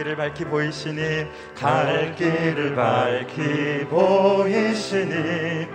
갈 0.00 0.04
길을 0.04 0.16
밝히 0.16 0.44
보이시니 0.44 1.26
갈 1.54 2.14
길을 2.16 2.74
밝히 2.74 3.84
보이시니 3.90 5.66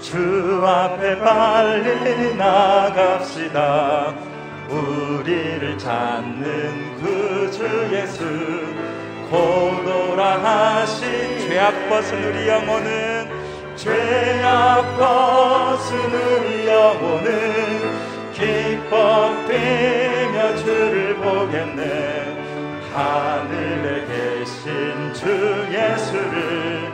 주 0.00 0.62
앞에 0.66 1.18
빨리 1.18 2.34
나갑시다. 2.34 4.14
우리를 4.68 5.78
찾는 5.78 6.96
구주 6.98 7.88
예수 7.92 8.22
고도라 9.30 10.44
하신 10.44 11.38
죄악 11.48 11.88
벗은 11.88 12.22
우리 12.22 12.48
영혼은 12.48 13.30
죄악 13.76 14.98
벗은 14.98 15.96
우리 16.12 16.66
영혼은 16.66 17.30
기뻐 18.34 19.34
뛰며 19.48 20.56
주를 20.56 21.16
보겠네. 21.16 22.30
하늘 22.92 23.69
에 24.50 24.60
계신 24.60 25.14
주 25.14 25.26
예수를 25.70 26.92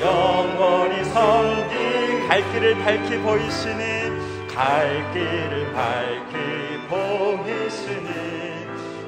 영원히 0.00 1.02
섬기 1.04 2.28
갈 2.28 2.52
길을 2.52 2.78
밝히 2.84 3.18
보이시니 3.18 4.48
갈 4.54 5.10
길을 5.12 5.72
밝히 5.72 6.78
보이시니 6.88 8.10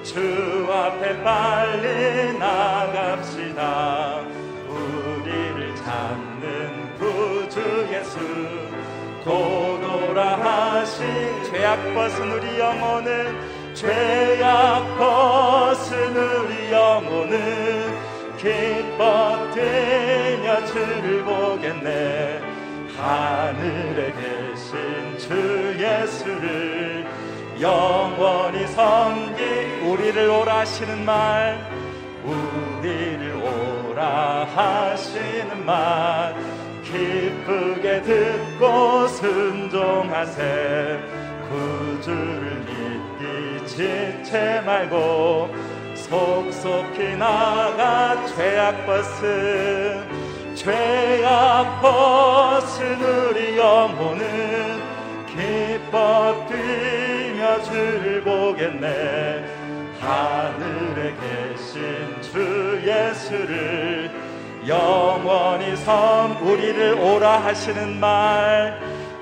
주 0.03 0.69
앞에 0.73 1.23
빨리 1.23 2.39
나갑시다. 2.39 4.21
우리를 4.69 5.75
찾는 5.77 6.99
구주 6.99 7.89
예수 7.93 8.19
고도라 9.25 10.81
하신 10.81 11.45
죄악 11.45 11.95
벗은 11.95 12.33
우리 12.33 12.59
영혼은 12.59 13.75
죄악 13.75 14.99
벗은 14.99 16.17
우리 16.17 16.73
영혼은 16.73 17.82
뛰며 18.43 19.47
주를 20.67 21.25
보겠네. 21.25 22.41
하늘에 22.97 24.13
계신 24.13 25.17
주 25.19 25.75
예수를 25.79 27.07
영원히 27.61 28.67
섬기 28.67 29.43
우리를 29.85 30.29
오라 30.29 30.59
하시는 30.59 31.05
말 31.05 31.65
우리를 32.25 33.37
오라 33.37 34.49
하시는 34.57 35.65
말. 35.65 36.35
기쁘게 36.83 38.03
듣고 38.03 39.07
순종하세. 39.07 40.99
구주를 41.49 42.65
믿기 42.67 43.67
지체 43.67 44.61
말고 44.67 45.72
속속히 46.13 47.17
나가 47.17 48.27
죄악 48.27 48.85
벗은 48.85 50.07
죄악 50.55 51.81
벗은 51.81 53.01
우리 53.01 53.57
영혼은 53.57 54.83
기뻐 55.27 56.47
뛰며 56.51 57.63
주를 57.63 58.23
보겠네. 58.23 59.43
하늘에 60.01 61.15
계신 61.19 62.21
주 62.21 62.79
예수를 62.85 64.11
영원히 64.69 65.75
섬 65.77 66.37
우리를 66.47 66.93
오라 66.93 67.39
하시는 67.39 67.99
말 67.99 68.79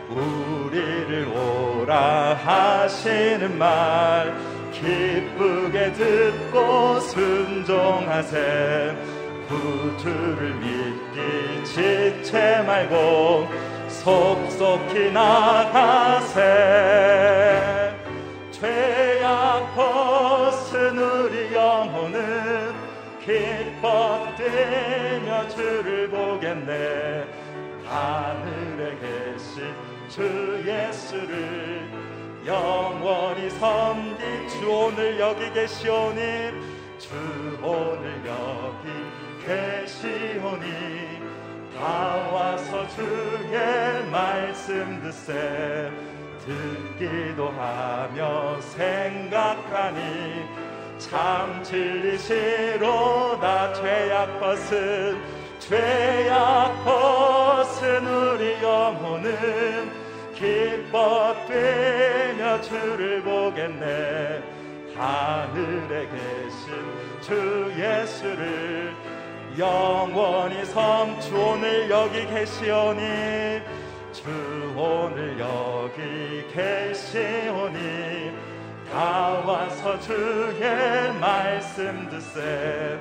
우리를 0.09 1.29
오라 1.29 2.35
하시는 2.35 3.57
말 3.57 4.50
기쁘게 4.81 5.93
듣고 5.93 7.01
순종하세. 7.01 8.97
구주를 9.47 10.55
믿기 10.55 11.65
지체 11.65 12.63
말고 12.63 13.47
속속히 13.89 15.13
나가세. 15.13 16.41
죄악 18.51 19.75
벗은 19.75 20.97
우리 20.99 21.55
영혼은 21.55 22.73
기뻐 23.23 24.27
뛰며 24.37 25.49
주를 25.49 26.09
보겠네. 26.09 27.27
하늘에 27.85 28.97
계신 29.01 29.75
주 30.09 30.63
예수를 30.67 31.89
영원히 32.47 33.51
섬기 33.51 34.49
주 34.49 34.71
오늘 34.71 35.21
여기 35.21 35.53
계시오니 35.53 36.53
주 36.99 37.11
오늘 37.63 38.23
여기 38.27 38.89
계시오니. 39.47 41.21
다 41.79 42.29
와서 42.33 42.87
주의 42.89 44.05
말씀 44.11 45.01
듣세 45.03 45.91
듣기도 46.45 47.51
하며 47.51 48.61
생각하니. 48.61 50.45
참 50.99 51.63
진리시로다 51.63 53.45
죄악 53.75 54.41
벗은 54.41 55.19
죄악 55.59 56.85
벗은 56.85 58.07
우리 58.07 58.63
영혼은 58.63 60.00
기뻐 60.41 61.37
뛰며 61.47 62.63
주를 62.63 63.23
보겠네. 63.23 64.43
하늘에 64.97 66.09
계신 66.09 67.21
주 67.21 67.71
예수를 67.77 68.95
영원히 69.59 70.65
섬주 70.65 71.37
오늘 71.37 71.91
여기 71.91 72.27
계시오니 72.27 73.61
주 74.13 74.73
오늘 74.75 75.39
여기 75.39 76.47
계시오니 76.55 78.33
다 78.91 79.43
와서 79.45 80.01
주의 80.01 81.13
말씀 81.21 82.09
듣세. 82.09 82.99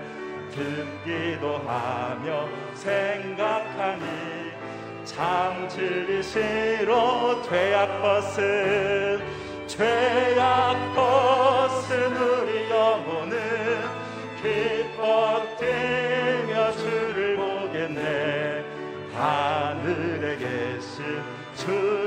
듣기도 0.52 1.58
하며 1.60 2.50
생각하니 2.74 4.39
참 5.06 5.68
진리시로 5.70 7.42
죄악 7.44 8.02
벗은 8.02 9.22
죄악 9.68 10.96
벗은 10.96 12.16
우리 12.16 12.70
영혼은 12.70 13.40
기뻐 14.42 15.42
뛰며 15.58 16.72
주를 16.74 17.36
보겠네. 17.36 18.64
하늘에 19.14 20.38
계신 20.38 21.22
주 21.56 21.99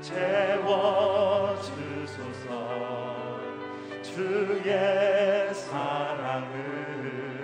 채워주소서. 0.00 1.68
주의 4.02 5.54
사랑을 5.54 7.38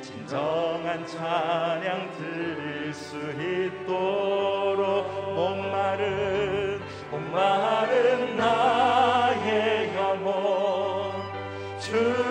진정한 0.00 1.06
찬양 1.06 2.10
드릴 2.16 2.92
수 2.92 3.16
있도록 3.16 5.06
목마른 5.34 6.80
목마른 7.10 8.36
나의 8.36 9.94
영혼. 9.96 11.12
가 11.78 12.27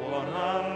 원합니다. 0.00 0.68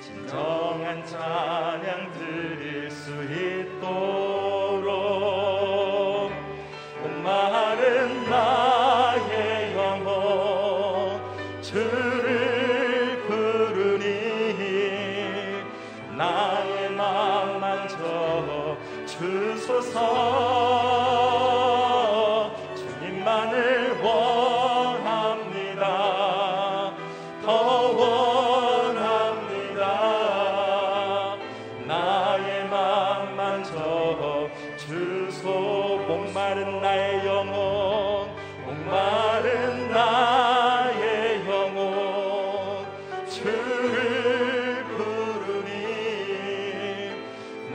진정한 0.00 1.04
찬 1.06 1.77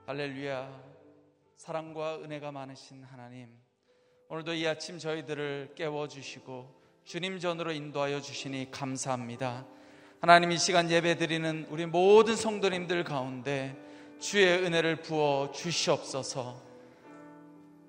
할렐루야. 0.06 0.82
사랑과 1.56 2.20
은혜가 2.20 2.52
많으신 2.52 3.04
하나님. 3.04 3.61
오늘도 4.34 4.54
이 4.54 4.66
아침 4.66 4.98
저희들을 4.98 5.74
깨워 5.76 6.08
주시고 6.08 6.66
주님 7.04 7.38
전으로 7.40 7.74
인도하여 7.74 8.22
주시니 8.22 8.72
감사합니다. 8.72 9.66
하나님 10.22 10.54
이 10.54 10.58
시간 10.58 10.90
예배 10.90 11.18
드리는 11.18 11.68
우리 11.70 11.86
모든 11.86 12.38
성도님들 12.38 13.04
가운데 13.04 13.76
주의 14.22 14.48
은혜를 14.48 15.02
부어 15.02 15.52
주시옵소서. 15.54 16.62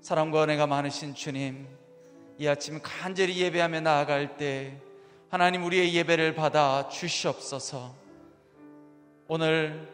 사랑과 0.00 0.42
은혜가 0.42 0.66
많으신 0.66 1.14
주님, 1.14 1.68
이 2.38 2.48
아침 2.48 2.80
간절히 2.82 3.38
예배하며 3.38 3.78
나아갈 3.82 4.36
때 4.36 4.80
하나님 5.30 5.64
우리의 5.64 5.94
예배를 5.94 6.34
받아 6.34 6.88
주시옵소서. 6.88 7.94
오늘 9.28 9.88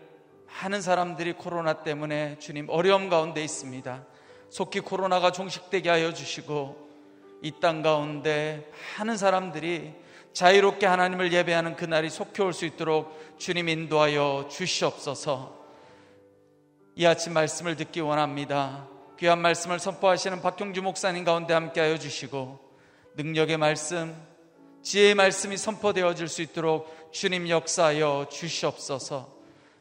많은 0.47 0.81
사람들이 0.81 1.35
코로나 1.35 1.83
때문에 1.83 2.39
주님 2.39 2.69
어려움 2.71 3.11
가운데 3.11 3.45
있습니다. 3.45 4.03
속히 4.51 4.81
코로나가 4.81 5.33
종식되게 5.33 5.89
하여 5.89 6.13
주시고 6.13 6.89
이 7.43 7.53
땅 7.61 7.83
가운데 7.83 8.71
많은 8.99 9.17
사람들이 9.17 9.93
자유롭게 10.33 10.87
하나님을 10.87 11.33
예배하는 11.33 11.77
그날이 11.77 12.11
속히 12.11 12.43
올 12.43 12.53
수 12.53 12.65
있도록 12.65 13.37
주님 13.39 13.69
인도하여 13.69 14.49
주시옵소서. 14.51 15.57
이 16.97 17.07
아침 17.07 17.33
말씀을 17.33 17.77
듣기 17.77 18.01
원합니다. 18.01 18.89
귀한 19.19 19.41
말씀을 19.41 19.79
선포하시는 19.79 20.41
박경주 20.43 20.83
목사님 20.83 21.25
가운데 21.25 21.55
함께하여 21.55 21.99
주시고 21.99 22.59
능력의 23.17 23.57
말씀, 23.57 24.15
지혜의 24.83 25.15
말씀이 25.15 25.57
선포되어질 25.57 26.29
수 26.29 26.43
있도록 26.43 27.11
주님 27.13 27.49
역사하여 27.49 28.29
주시옵소서. 28.31 29.37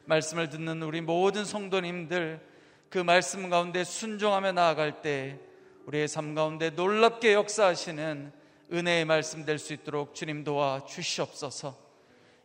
말씀을 0.06 0.48
듣는 0.48 0.82
우리 0.82 1.00
모든 1.00 1.44
성도님들 1.44 2.40
그 2.90 2.96
말씀 2.96 3.50
가운데 3.50 3.84
순종하며 3.84 4.52
나아갈 4.52 5.02
때 5.02 5.38
우리의 5.84 6.08
삶 6.08 6.34
가운데 6.34 6.70
놀랍게 6.70 7.34
역사하시는 7.34 8.32
은혜의 8.72 9.04
말씀 9.04 9.44
될 9.44 9.58
수 9.58 9.74
있도록 9.74 10.14
주님 10.14 10.42
도와 10.42 10.84
주시옵소서. 10.86 11.76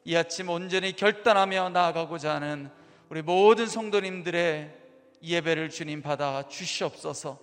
이 0.05 0.15
아침 0.15 0.49
온전히 0.49 0.95
결단하며 0.97 1.69
나아가고자 1.69 2.35
하는 2.35 2.69
우리 3.07 3.21
모든 3.21 3.67
성도님들의 3.67 4.79
예배를 5.23 5.69
주님 5.69 6.01
받아 6.01 6.45
주시옵소서. 6.49 7.39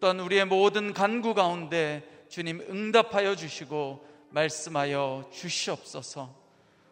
또한 0.00 0.20
우리의 0.20 0.46
모든 0.46 0.94
간구 0.94 1.34
가운데 1.34 2.02
주님 2.30 2.62
응답하여 2.70 3.36
주시고 3.36 4.06
말씀하여 4.30 5.28
주시옵소서. 5.32 6.34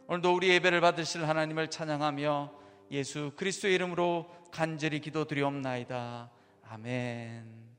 오늘도 0.09 0.35
우리 0.35 0.49
예배를 0.51 0.83
받으실 0.83 1.27
하나님을 1.27 1.69
찬양하며 1.69 2.53
예수 2.91 3.33
그리스도의 3.37 3.75
이름으로 3.75 4.31
간절히 4.57 5.01
기도드리옵나이다. 5.01 6.33
아멘. 6.63 7.77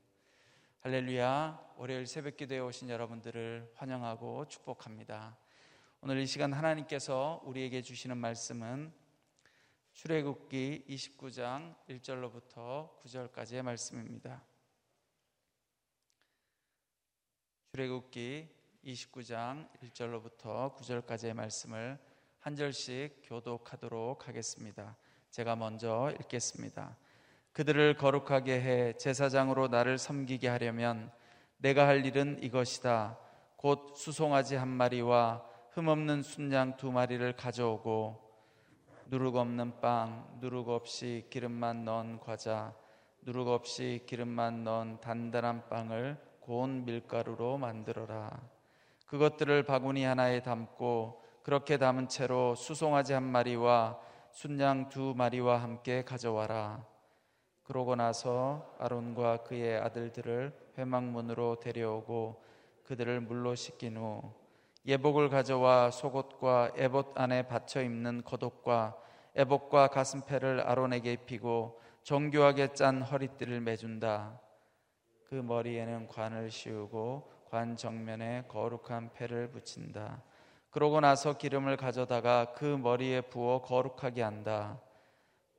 할렐루야. 0.78 1.74
월요일 1.76 2.06
새벽 2.06 2.36
기도에 2.36 2.60
오신 2.60 2.88
여러분들을 2.88 3.72
환영하고 3.74 4.46
축복합니다. 4.46 5.36
오늘 6.02 6.18
이 6.20 6.26
시간 6.26 6.52
하나님께서 6.52 7.42
우리에게 7.44 7.82
주시는 7.82 8.16
말씀은 8.18 8.92
출애굽기 9.92 10.84
29장 10.88 11.74
1절로부터 11.88 12.96
9절까지의 13.00 13.62
말씀입니다. 13.62 14.46
출애굽기 17.72 18.54
29장 18.84 19.68
1절로부터 19.80 20.76
9절까지의 20.76 21.34
말씀을 21.34 21.98
한 22.38 22.54
절씩 22.54 23.22
교독하도록 23.24 24.28
하겠습니다. 24.28 24.96
제가 25.30 25.56
먼저 25.56 26.12
읽겠습니다. 26.20 26.96
그들을 27.52 27.96
거룩하게 27.96 28.60
해 28.60 28.92
제사장으로 28.94 29.68
나를 29.68 29.98
섬기게 29.98 30.48
하려면 30.48 31.10
내가 31.58 31.86
할 31.86 32.06
일은 32.06 32.38
이것이다. 32.42 33.18
곧 33.56 33.94
수송아지 33.96 34.54
한 34.54 34.68
마리와 34.68 35.44
흠없는 35.72 36.22
순양 36.22 36.76
두 36.76 36.92
마리를 36.92 37.32
가져오고 37.34 38.28
누룩 39.06 39.36
없는 39.36 39.80
빵, 39.80 40.38
누룩 40.40 40.68
없이 40.68 41.26
기름만 41.30 41.84
넣은 41.84 42.20
과자, 42.20 42.74
누룩 43.22 43.48
없이 43.48 44.04
기름만 44.06 44.64
넣은 44.64 45.00
단단한 45.00 45.68
빵을 45.68 46.16
고운 46.40 46.84
밀가루로 46.84 47.58
만들어라. 47.58 48.38
그것들을 49.06 49.62
바구니 49.64 50.04
하나에 50.04 50.42
담고 50.42 51.22
그렇게 51.42 51.78
담은 51.78 52.08
채로 52.08 52.54
수송아지 52.54 53.14
한 53.14 53.22
마리와 53.22 53.98
순양 54.30 54.88
두 54.88 55.14
마리와 55.16 55.62
함께 55.62 56.04
가져와라. 56.04 56.84
그러고 57.62 57.96
나서 57.96 58.74
아론과 58.78 59.42
그의 59.42 59.78
아들들을 59.78 60.52
회막문으로 60.78 61.60
데려오고 61.60 62.42
그들을 62.84 63.20
물로 63.20 63.54
씻긴 63.54 63.98
후 63.98 64.32
예복을 64.86 65.28
가져와 65.28 65.90
속옷과 65.90 66.72
에봇 66.76 67.12
안에 67.14 67.42
받쳐 67.42 67.82
입는 67.82 68.22
겉옷과 68.24 68.96
에봇과 69.34 69.88
가슴패를 69.88 70.60
아론에게 70.60 71.12
입히고 71.12 71.80
정교하게 72.02 72.72
짠 72.72 73.02
허리띠를 73.02 73.60
매준다. 73.60 74.40
그 75.24 75.34
머리에는 75.34 76.08
관을 76.08 76.50
씌우고 76.50 77.30
관 77.50 77.76
정면에 77.76 78.44
거룩한 78.48 79.12
패를 79.12 79.50
붙인다. 79.50 80.22
그러고 80.70 81.00
나서 81.00 81.36
기름을 81.36 81.76
가져다가 81.76 82.52
그 82.54 82.64
머리에 82.64 83.22
부어 83.22 83.62
거룩하게 83.62 84.22
한다. 84.22 84.80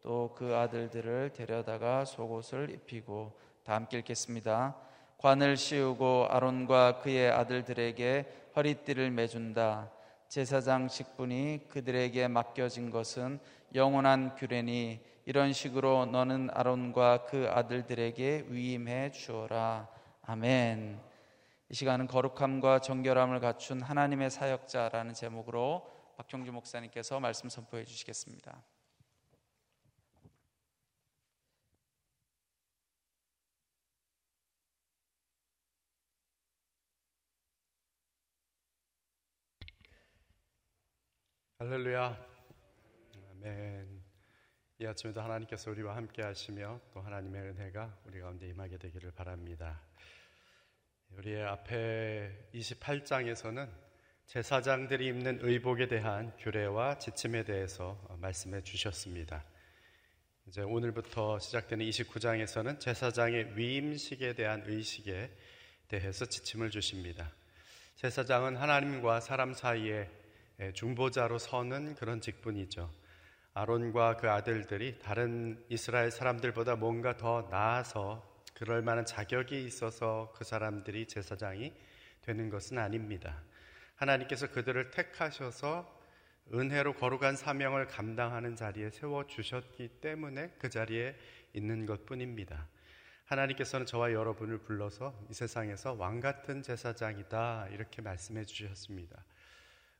또 0.02 0.34
그 0.36 0.56
아들들을 0.56 1.34
데려다가 1.34 2.06
속옷을 2.06 2.70
입히고 2.70 3.38
다 3.64 3.76
함께 3.76 4.00
읽겠습니다. 4.00 4.76
관을 5.18 5.58
씌우고 5.58 6.28
아론과 6.30 7.00
그의 7.00 7.30
아들들에게 7.30 8.52
허리띠를 8.56 9.12
매준다. 9.12 9.92
제사장 10.30 10.88
직분이 10.88 11.66
그들에게 11.68 12.28
맡겨진 12.28 12.90
것은 12.90 13.40
영원한 13.76 14.36
규례니 14.36 15.02
이런 15.26 15.52
식으로 15.52 16.06
너는 16.06 16.50
아론과 16.54 17.26
그 17.26 17.50
아들들에게 17.52 18.46
위임해 18.48 19.12
주어라. 19.12 19.88
아멘. 20.24 21.09
이 21.72 21.76
시간은 21.76 22.08
거룩함과 22.08 22.80
정결함을 22.80 23.40
갖춘 23.40 23.82
하나님의 23.84 24.32
사역자라는 24.32 25.14
제목으로 25.14 25.88
박경주 26.18 26.52
목사님께서 26.52 27.20
말씀 27.20 27.48
선포해 27.48 27.86
주시겠습니다. 27.86 28.64
할렐루야. 41.60 42.18
아멘. 43.32 44.02
이 44.80 44.86
아침에도 44.88 45.22
하나님께서 45.22 45.70
우리와 45.70 45.96
함께 45.96 46.24
하시며 46.24 46.80
또 46.92 47.02
하나님의 47.02 47.42
은혜가 47.44 47.96
우리 48.06 48.22
가운데 48.22 48.48
임하게 48.48 48.78
되기를 48.80 49.12
바랍니다. 49.12 49.80
우리의 51.18 51.44
앞에 51.44 52.32
28장에서는 52.54 53.70
제사장들이 54.28 55.08
입는 55.08 55.40
의복에 55.42 55.88
대한 55.88 56.32
규례와 56.38 57.00
지침에 57.00 57.44
대해서 57.44 58.00
말씀해 58.20 58.62
주셨습니다. 58.64 59.44
이제 60.48 60.62
오늘부터 60.62 61.40
시작되는 61.40 61.86
29장에서는 61.86 62.80
제사장의 62.80 63.58
위임식에 63.58 64.34
대한 64.34 64.64
의식에 64.66 65.32
대해서 65.88 66.26
지침을 66.26 66.70
주십니다. 66.70 67.32
제사장은 67.96 68.56
하나님과 68.56 69.20
사람 69.20 69.54
사이에 69.54 70.10
중보자로 70.74 71.38
서는 71.40 71.96
그런 71.96 72.22
직분이죠. 72.22 72.90
아론과 73.56 74.18
그 74.18 74.30
아들들이 74.30 75.00
다른 75.00 75.64
이스라엘 75.70 76.12
사람들보다 76.12 76.76
뭔가 76.76 77.18
더 77.18 77.48
나아서 77.50 78.29
그럴 78.60 78.82
만한 78.82 79.06
자격이 79.06 79.64
있어서 79.64 80.34
그 80.36 80.44
사람들이 80.44 81.08
제사장이 81.08 81.74
되는 82.22 82.50
것은 82.50 82.78
아닙니다. 82.78 83.42
하나님께서 83.96 84.52
그들을 84.52 84.92
택하셔서 84.92 85.98
은혜로 86.54 86.96
거룩한 86.96 87.38
사명을 87.38 87.88
감당하는 87.88 88.58
자리에 88.58 88.90
세워 88.90 89.26
주셨기 89.28 90.02
때문에 90.02 90.56
그 90.60 90.70
자리에 90.70 91.16
있는 91.54 91.86
것 91.86 92.06
뿐입니다. 92.06 92.68
하나님께서는 93.24 93.86
저와 93.86 94.12
여러분을 94.12 94.58
불러서 94.58 95.18
이 95.30 95.34
세상에서 95.34 95.94
왕 95.94 96.20
같은 96.20 96.62
제사장이다 96.62 97.70
이렇게 97.72 98.02
말씀해 98.02 98.44
주셨습니다. 98.44 99.24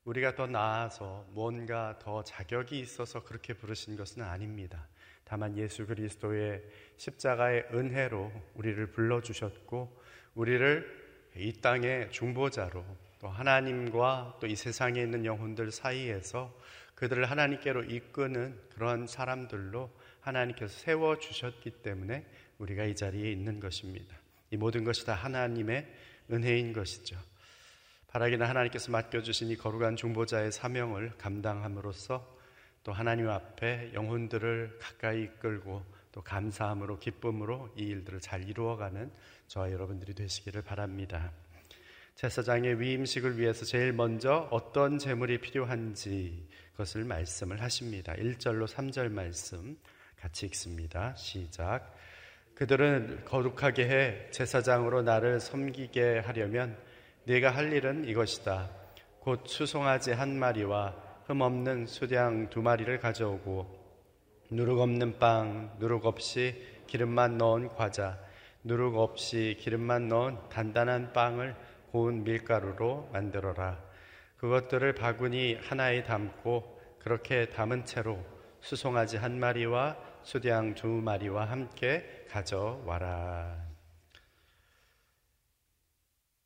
우리가 0.04 0.36
더 0.36 0.48
나아서 0.48 1.26
뭔가 1.30 1.98
더 2.00 2.26
자격이 2.26 2.78
있어서 2.78 3.24
그렇게 3.24 3.54
부르신 3.54 3.96
것은 3.96 4.22
아닙니다. 4.22 4.86
다만 5.30 5.56
예수 5.58 5.86
그리스도의 5.86 6.64
십자가의 6.98 7.68
은혜로 7.72 8.32
우리를 8.56 8.88
불러주셨고, 8.88 10.02
우리를 10.34 11.00
이 11.36 11.54
땅의 11.62 12.10
중보자로 12.12 12.84
또 13.22 13.28
하나님과 13.28 14.40
또 14.42 14.48
이 14.48 14.56
세상에 14.56 15.02
있는 15.02 15.26
영혼들 15.26 15.72
사이에서 15.72 16.52
그들을 16.96 17.30
하나님께로 17.30 17.84
이끄는 17.84 18.60
그런 18.74 19.06
사람들로 19.06 19.92
하나님께서 20.22 20.78
세워 20.80 21.20
주셨기 21.20 21.70
때문에 21.84 22.26
우리가 22.58 22.86
이 22.86 22.96
자리에 22.96 23.32
있는 23.32 23.60
것입니다. 23.60 24.18
이 24.50 24.58
모든 24.58 24.84
것이 24.84 25.06
다 25.06 25.14
하나님의 25.14 25.88
은혜인 26.32 26.74
것이죠. 26.74 27.18
바라기는 28.08 28.46
하나님께서 28.46 28.92
맡겨 28.92 29.22
주신 29.22 29.50
이 29.50 29.56
거룩한 29.56 29.96
중보자의 29.96 30.52
사명을 30.52 31.12
감당함으로써 31.20 32.39
또 32.90 32.94
하나님 32.94 33.30
앞에 33.30 33.92
영혼들을 33.94 34.80
가까이 34.82 35.22
이끌고 35.22 35.86
또 36.12 36.24
감사함으로 36.24 36.98
기쁨으로 36.98 37.70
이 37.78 37.84
일들을 37.84 38.20
잘 38.20 38.50
이루어가는 38.50 39.12
저와 39.46 39.72
여러분들이 39.72 40.16
되시기를 40.16 40.64
바랍니다. 40.64 41.32
제사장의 42.16 42.82
위임식을 42.82 43.38
위해서 43.38 43.64
제일 43.64 43.94
먼저 43.94 44.48
어떤 44.50 44.98
제물이 44.98 45.40
필요한지 45.40 46.48
그것을 46.72 47.04
말씀을 47.04 47.62
하십니다. 47.62 48.14
1절로 48.14 48.68
3절 48.68 49.12
말씀 49.12 49.78
같이 50.20 50.48
읽습니다. 50.48 51.14
시작. 51.14 51.94
그들은 52.56 53.24
거룩하게 53.26 53.88
해 53.88 54.32
제사장으로 54.32 55.04
나를 55.04 55.40
섬기게 55.40 56.24
하려면 56.26 56.76
네가 57.26 57.52
할 57.52 57.72
일은 57.72 58.06
이것이다. 58.06 58.68
곧 59.20 59.44
수송아지 59.46 60.12
한 60.12 60.40
마리와 60.40 61.09
흠 61.30 61.42
없는 61.42 61.86
수량 61.86 62.50
두 62.50 62.64
마리를 62.64 63.00
가져오고 63.00 63.68
누룩 64.50 64.80
없는 64.80 65.20
빵, 65.20 65.76
누룩 65.78 66.08
없이 66.08 66.60
기름만 66.88 67.38
넣은 67.38 67.70
과자, 67.70 68.18
누룩 68.64 68.98
없이 68.98 69.56
기름만 69.60 70.08
넣은 70.08 70.40
단단한 70.50 71.14
빵을 71.14 71.56
고운 71.92 72.24
밀가루로 72.24 73.12
만들어라. 73.14 73.78
그것들을 74.38 74.96
바구니 74.96 75.60
하나에 75.62 76.04
담고 76.04 76.98
그렇게 76.98 77.50
담은 77.50 77.86
채로 77.86 78.18
수송아지 78.62 79.18
한 79.18 79.40
마리와 79.40 79.98
수량 80.24 80.74
두 80.74 80.88
마리와 80.88 81.46
함께 81.46 82.26
가져와라. 82.32 83.56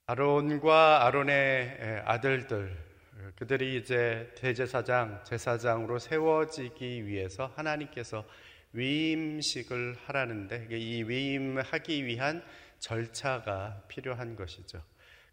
아론과 0.08 1.06
아론의 1.06 2.04
아들들 2.04 2.93
그들이 3.36 3.78
이제 3.78 4.32
대제사장, 4.36 5.24
제사장으로 5.24 6.00
세워지기 6.00 7.08
위해서 7.08 7.52
하나님께서 7.56 8.26
위임식을 8.74 9.98
하라는데 10.06 10.68
이 10.72 11.04
위임하기 11.04 12.06
위한 12.06 12.44
절차가 12.80 13.84
필요한 13.88 14.36
것이죠. 14.36 14.84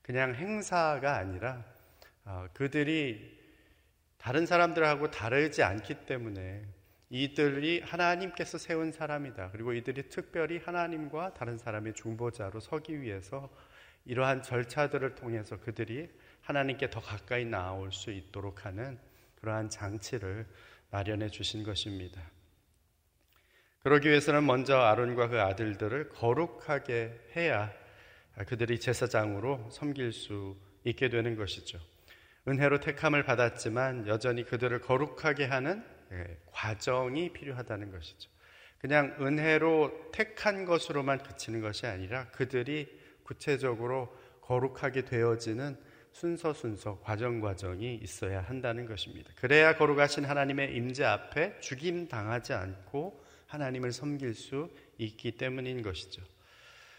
그냥 0.03 0.35
행사가 0.35 1.17
아니라 1.17 1.65
어, 2.25 2.47
그들이 2.53 3.39
다른 4.19 4.47
사람들하고 4.47 5.11
다르지 5.11 5.63
않기 5.63 6.07
때문에 6.07 6.65
이들이 7.09 7.81
하나님께서 7.81 8.59
세운 8.59 8.93
사람이다. 8.93 9.51
그리고 9.51 9.73
이들이 9.73 10.09
특별히 10.09 10.59
하나님과 10.59 11.35
다른 11.35 11.59
사람의 11.59 11.95
중보자로 11.95 12.61
서기 12.61 13.01
위해서 13.01 13.51
이러한 14.05 14.43
절차들을 14.43 15.17
통해서 15.17 15.59
그들이 15.59 16.11
하나님께 16.51 16.91
더 16.91 17.01
가까이 17.01 17.45
나올 17.45 17.93
수 17.93 18.11
있도록 18.11 18.67
하는 18.67 18.99
그러한 19.37 19.71
장치를 19.71 20.47
마련해 20.91 21.29
주신 21.29 21.63
것입니다. 21.63 22.21
그러기 23.85 24.09
위해서는 24.09 24.45
먼저 24.45 24.77
아론과 24.77 25.29
그 25.29 25.41
아들들을 25.41 26.09
거룩하게 26.09 27.29
해야 27.37 27.73
그들이 28.49 28.81
제사장으로 28.81 29.71
섬길 29.71 30.13
수 30.13 30.57
있게 30.83 31.09
되는 31.09 31.37
것이죠. 31.37 31.79
은혜로 32.49 32.81
택함을 32.81 33.23
받았지만 33.23 34.09
여전히 34.09 34.43
그들을 34.45 34.81
거룩하게 34.81 35.45
하는 35.45 35.85
예, 36.11 36.37
과정이 36.51 37.33
필요하다는 37.33 37.93
것이죠. 37.93 38.29
그냥 38.79 39.17
은혜로 39.21 40.11
택한 40.13 40.65
것으로만 40.65 41.19
그치는 41.23 41.61
것이 41.61 41.87
아니라 41.87 42.29
그들이 42.33 42.89
구체적으로 43.23 44.13
거룩하게 44.41 45.05
되어지는 45.05 45.90
순서 46.13 46.53
순서 46.53 46.99
과정 47.03 47.41
과정이 47.41 47.95
있어야 48.03 48.43
한다는 48.43 48.87
것입니다. 48.87 49.31
그래야 49.37 49.77
거룩하신 49.77 50.25
하나님의 50.25 50.75
임재 50.77 51.05
앞에 51.05 51.61
죽임 51.61 52.09
당하지 52.09 52.53
않고 52.53 53.25
하나님을 53.47 53.93
섬길 53.93 54.35
수 54.35 54.71
있기 54.99 55.33
때문인 55.33 55.83
것이죠. 55.83 56.23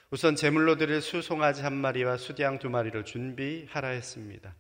우선 0.10 0.36
제물로 0.36 0.78
드릴 0.78 1.02
수송아지 1.02 1.62
한 1.62 1.74
마리와 1.74 2.18
수양 2.18 2.60
두 2.60 2.70
마리를 2.70 3.06
준비하라 3.06 3.90
했습니다. 3.90 4.54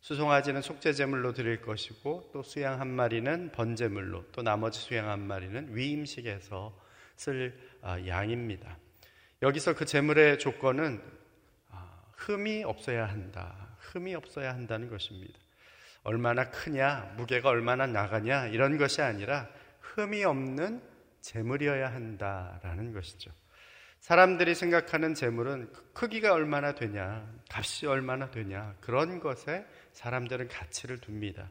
수송아지는 0.00 0.62
속죄 0.62 0.92
제물로 0.92 1.32
드릴 1.32 1.60
것이고 1.60 2.30
또 2.32 2.42
수양 2.42 2.80
한 2.80 2.88
마리는 2.88 3.52
번제물로 3.52 4.24
또 4.32 4.42
나머지 4.42 4.80
수양 4.80 5.08
한 5.08 5.26
마리는 5.26 5.74
위임식에서 5.74 6.78
쓸 7.16 7.58
아, 7.82 7.98
양입니다. 8.06 8.78
여기서 9.42 9.74
그 9.74 9.84
제물의 9.84 10.38
조건은 10.38 11.02
아, 11.70 12.02
흠이 12.16 12.64
없어야 12.64 13.06
한다. 13.06 13.73
흠이 13.94 14.14
없어야 14.14 14.52
한다는 14.52 14.90
것입니다. 14.90 15.38
얼마나 16.02 16.50
크냐, 16.50 17.14
무게가 17.16 17.48
얼마나 17.48 17.86
나가냐 17.86 18.48
이런 18.48 18.76
것이 18.76 19.00
아니라 19.00 19.48
흠이 19.80 20.24
없는 20.24 20.82
재물이어야 21.20 21.92
한다라는 21.92 22.92
것이죠. 22.92 23.30
사람들이 24.00 24.54
생각하는 24.54 25.14
재물은 25.14 25.72
크기가 25.94 26.34
얼마나 26.34 26.74
되냐, 26.74 27.26
값이 27.48 27.86
얼마나 27.86 28.30
되냐 28.30 28.74
그런 28.80 29.20
것에 29.20 29.64
사람들은 29.92 30.48
가치를 30.48 30.98
둡니다. 31.08 31.48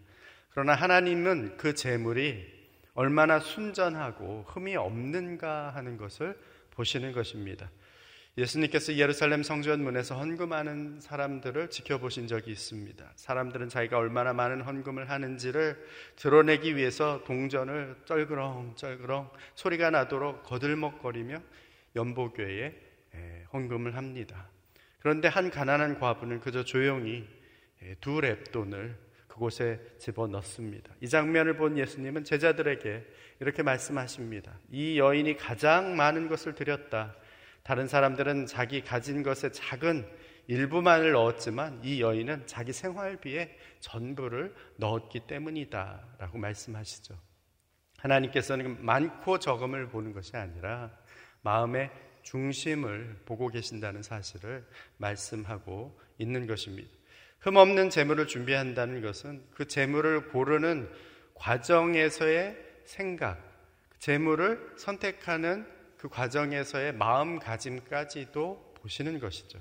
그러나 0.52 0.76
하나님은 0.76 1.58
그 1.58 1.74
재물이 1.74 2.46
얼마나 2.94 3.40
순전하고 3.40 4.44
흠이 4.50 4.76
없는가 4.76 5.74
하는 5.74 5.98
것을 5.98 6.38
보시는 6.72 7.14
것입니다. 7.14 7.72
예수님께서 8.36 8.96
예루살렘 8.96 9.44
성전 9.44 9.84
문에서 9.84 10.16
헌금하는 10.18 11.00
사람들을 11.00 11.70
지켜보신 11.70 12.26
적이 12.26 12.52
있습니다. 12.52 13.12
사람들은 13.16 13.70
자기가 13.70 13.98
얼마나 13.98 14.34
많은 14.34 14.62
헌금을 14.62 15.10
하는지를 15.10 15.78
드러내기 16.16 16.76
위해서 16.76 17.24
동전을 17.26 17.96
쩔그렁 18.06 18.74
쩔그렁 18.76 19.30
소리가 19.54 19.92
나도록 19.92 20.44
거들먹거리며 20.44 21.42
연보교에 21.96 22.74
헌금을 23.54 23.96
합니다. 23.96 24.50
그런데 25.00 25.28
한 25.28 25.52
가난한 25.52 26.00
과부는 26.00 26.40
그저 26.40 26.64
조용히 26.64 27.28
예, 27.84 27.96
두 28.00 28.22
랩돈을 28.22 28.96
그곳에 29.28 29.80
집어 30.00 30.28
넣습니다. 30.28 30.94
이 31.02 31.10
장면을 31.10 31.58
본 31.58 31.78
예수님은 31.78 32.24
제자들에게 32.24 33.06
이렇게 33.42 33.64
말씀하십니다. 33.64 34.58
이 34.72 34.98
여인이 34.98 35.38
가장 35.38 35.96
많은 35.96 36.30
것을 36.30 36.56
드렸다. 36.56 37.16
다른 37.64 37.88
사람들은 37.88 38.46
자기 38.46 38.82
가진 38.82 39.24
것의 39.24 39.54
작은 39.54 40.06
일부만을 40.48 41.14
넣었지만 41.14 41.80
이 41.84 42.02
여인은 42.02 42.46
자기 42.46 42.74
생활비에 42.74 43.58
전부를 43.80 44.54
넣었기 44.78 45.22
때문이다. 45.22 46.16
라고 46.20 46.38
말씀하시죠. 46.38 47.18
하나님께서는 48.00 48.84
많고 48.86 49.40
적음을 49.40 49.88
보는 49.88 50.12
것이 50.12 50.36
아니라 50.36 50.92
마음의 51.42 51.90
중심을 52.24 53.22
보고 53.26 53.48
계신다는 53.48 54.04
사실을 54.04 54.66
말씀하고 54.98 55.98
있는 56.18 56.48
것입니다. 56.48 56.90
흠없는 57.40 57.90
재물을 57.90 58.28
준비한다는 58.28 59.02
것은 59.02 59.46
그 59.52 59.68
재물을 59.68 60.30
고르는 60.30 60.90
과정에서의 61.36 62.58
생각, 62.86 63.42
재물을 64.00 64.74
선택하는 64.78 65.66
그 66.04 66.10
과정에서의 66.10 66.96
마음가짐까지도 66.96 68.74
보시는 68.76 69.20
것이죠. 69.20 69.58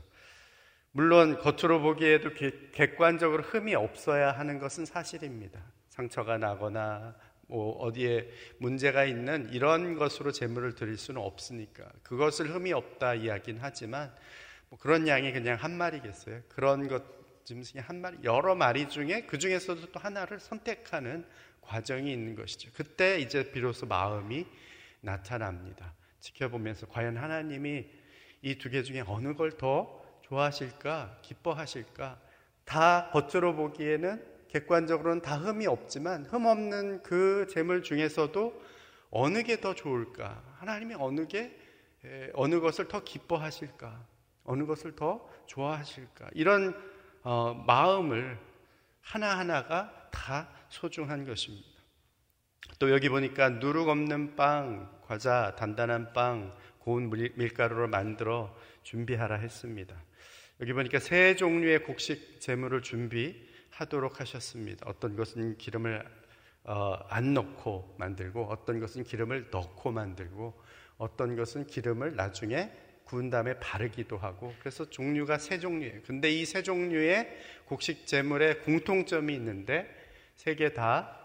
물론 0.90 1.38
겉으로 1.38 1.80
보기에도 1.80 2.30
객관적으로 2.72 3.44
흠이 3.44 3.76
없어야 3.76 4.32
하는 4.32 4.58
것은 4.58 4.84
사실입니다. 4.84 5.62
상처가 5.90 6.38
나거나 6.38 7.14
뭐 7.46 7.78
어디에 7.78 8.28
문제가 8.58 9.04
있는 9.04 9.50
이런 9.52 9.94
것으로 9.94 10.32
재물을 10.32 10.74
드릴 10.74 10.98
수는 10.98 11.22
없으니까 11.22 11.88
그것을 12.02 12.52
흠이 12.52 12.72
없다 12.72 13.14
이야기는 13.14 13.60
하지만 13.62 14.12
뭐 14.68 14.80
그런 14.80 15.06
양이 15.06 15.32
그냥 15.32 15.56
한 15.58 15.70
마리겠어요. 15.78 16.40
그런 16.48 16.88
것 16.88 17.04
중에 17.44 17.62
한 17.76 18.00
마리 18.00 18.18
여러 18.24 18.56
마리 18.56 18.88
중에 18.88 19.26
그 19.26 19.38
중에서도 19.38 19.92
또 19.92 20.00
하나를 20.00 20.40
선택하는 20.40 21.24
과정이 21.60 22.12
있는 22.12 22.34
것이죠. 22.34 22.72
그때 22.74 23.20
이제 23.20 23.52
비로소 23.52 23.86
마음이 23.86 24.44
나타납니다. 25.02 25.94
지켜보면서 26.22 26.86
과연 26.86 27.16
하나님이 27.16 27.86
이 28.42 28.58
두 28.58 28.70
개 28.70 28.82
중에 28.82 29.02
어느 29.06 29.34
걸 29.34 29.52
더 29.58 30.02
좋아하실까, 30.22 31.18
기뻐하실까? 31.22 32.18
다 32.64 33.10
겉으로 33.12 33.54
보기에는 33.54 34.24
객관적으로는 34.48 35.22
다 35.22 35.36
흠이 35.36 35.66
없지만 35.66 36.24
흠 36.26 36.46
없는 36.46 37.02
그 37.02 37.46
재물 37.50 37.82
중에서도 37.82 38.62
어느 39.10 39.42
게 39.42 39.56
더 39.60 39.74
좋을까? 39.74 40.42
하나님이 40.58 40.94
어느 40.98 41.26
게 41.26 41.58
어느 42.34 42.60
것을 42.60 42.88
더 42.88 43.02
기뻐하실까? 43.04 44.06
어느 44.44 44.64
것을 44.66 44.96
더 44.96 45.28
좋아하실까? 45.46 46.30
이런 46.34 46.74
어, 47.22 47.54
마음을 47.66 48.38
하나하나가 49.02 50.08
다 50.10 50.48
소중한 50.68 51.24
것입니다. 51.24 51.68
또 52.78 52.90
여기 52.90 53.08
보니까 53.08 53.48
누룩 53.50 53.88
없는 53.88 54.34
빵, 54.36 54.90
과자, 55.12 55.54
단단한 55.58 56.14
빵, 56.14 56.56
고운 56.78 57.10
밀가루로 57.10 57.86
만들어 57.88 58.56
준비하라 58.82 59.36
했습니다. 59.36 59.94
여기 60.58 60.72
보니까 60.72 61.00
세 61.00 61.36
종류의 61.36 61.82
곡식 61.82 62.40
재물을 62.40 62.80
준비하도록 62.80 64.20
하셨습니다. 64.20 64.86
어떤 64.88 65.14
것은 65.14 65.58
기름을 65.58 66.02
어, 66.64 66.94
안 67.10 67.34
넣고 67.34 67.94
만들고, 67.98 68.44
어떤 68.44 68.80
것은 68.80 69.04
기름을 69.04 69.48
넣고 69.50 69.92
만들고, 69.92 70.58
어떤 70.96 71.36
것은 71.36 71.66
기름을 71.66 72.16
나중에 72.16 72.72
구운 73.04 73.28
다음에 73.28 73.60
바르기도 73.60 74.16
하고, 74.16 74.54
그래서 74.60 74.88
종류가 74.88 75.36
세 75.36 75.58
종류예요. 75.58 76.00
근데 76.06 76.30
이 76.30 76.46
세 76.46 76.62
종류의 76.62 77.28
곡식 77.66 78.06
재물에 78.06 78.54
공통점이 78.60 79.34
있는데, 79.34 79.94
세 80.36 80.54
개 80.54 80.70
다 80.72 81.18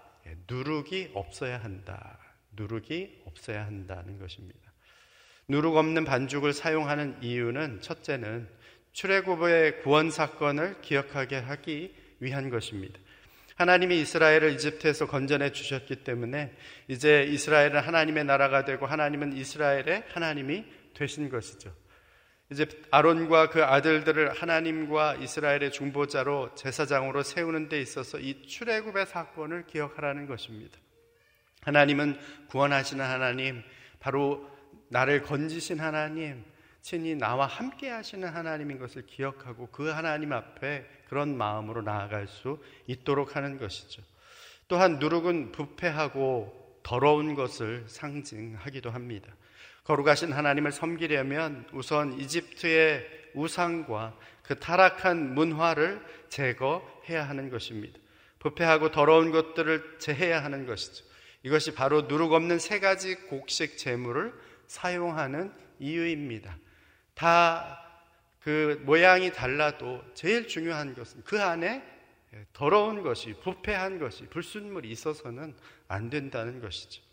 누룩이 0.50 1.12
없어야 1.14 1.58
한다. 1.64 2.20
누룩이 2.58 3.22
없어야 3.38 3.66
한다는 3.66 4.20
것입니다. 4.20 4.60
누룩 5.48 5.78
없는 5.78 6.04
반죽을 6.04 6.54
사용하는 6.54 7.18
이유는 7.22 7.82
첫째는 7.82 8.50
출애굽의 8.92 9.82
구원 9.82 10.12
사건을 10.12 10.82
기억하게 10.82 11.38
하기 11.38 11.96
위한 12.20 12.50
것입니다. 12.50 13.00
하나님이 13.56 14.02
이스라엘을 14.02 14.54
이집트에서 14.54 15.08
건져내 15.08 15.52
주셨기 15.52 16.04
때문에 16.04 16.56
이제 16.88 17.24
이스라엘은 17.24 17.80
하나님의 17.80 18.26
나라가 18.26 18.66
되고 18.66 18.86
하나님은 18.86 19.36
이스라엘의 19.36 20.06
하나님이 20.10 20.66
되신 20.94 21.30
것이죠. 21.30 21.74
이제 22.52 22.68
아론과 22.92 23.50
그 23.50 23.64
아들들을 23.64 24.34
하나님과 24.34 25.16
이스라엘의 25.16 25.72
중보자로 25.72 26.56
제사장으로 26.56 27.24
세우는 27.24 27.68
데 27.68 27.82
있어서 27.82 28.20
이 28.20 28.46
출애굽의 28.48 29.08
사건을 29.08 29.66
기억하라는 29.68 30.28
것입니다. 30.28 30.78
하나님은 31.62 32.20
구원하시는 32.50 33.04
하나님, 33.04 33.64
바로 34.00 34.50
나를 34.90 35.24
건지신 35.24 35.80
하나님, 35.80 36.44
친히 36.82 37.16
나와 37.16 37.46
함께 37.46 37.90
하시는 37.90 38.28
하나님인 38.28 38.80
것을 38.80 39.06
기억하고 39.06 39.68
그 39.68 39.90
하나님 39.90 40.32
앞에 40.32 40.86
그런 41.10 41.38
마음으로 41.38 41.82
나아갈 41.82 42.28
수 42.28 42.64
있도록 42.86 43.36
하는 43.36 43.58
것이죠. 43.58 44.02
또한 44.68 45.00
누룩은 45.00 45.52
부패하고 45.52 46.80
더러운 46.84 47.36
것을 47.36 47.84
상징하기도 47.88 48.90
합니다. 48.90 49.34
거룩하신 49.84 50.34
하나님을 50.34 50.72
섬기려면 50.72 51.66
우선 51.74 52.20
이집트의 52.20 53.06
우상과 53.34 54.18
그 54.44 54.60
타락한 54.60 55.34
문화를 55.34 56.02
제거해야 56.30 57.28
하는 57.28 57.50
것입니다. 57.50 58.00
부패하고 58.40 58.92
더러운 58.92 59.32
것들을 59.32 59.98
제해야 60.00 60.44
하는 60.44 60.66
것이죠. 60.66 61.06
이것이 61.44 61.74
바로 61.74 62.04
누룩 62.04 62.34
없는 62.34 62.60
세 62.60 62.80
가지 62.80 63.16
곡식 63.16 63.78
재물을 63.78 64.34
사용하는 64.68 65.54
이유입니다. 65.80 66.58
다 67.14 67.88
그 68.48 68.82
모양이 68.86 69.34
달라도 69.34 70.02
제일 70.14 70.48
중요한 70.48 70.96
것은 70.96 71.22
그 71.26 71.44
안에 71.44 71.84
더러운 72.54 73.04
것이, 73.04 73.34
부패한 73.44 74.00
것이, 74.00 74.26
불순물이 74.28 74.90
있어서는 74.90 75.54
안 75.90 76.10
된다는 76.10 76.62
것이죠. 76.62 77.04